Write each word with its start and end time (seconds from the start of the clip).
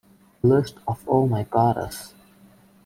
List 0.41 0.79
of 0.87 1.03
Oh 1.07 1.27
My 1.27 1.43
Goddess! 1.43 2.15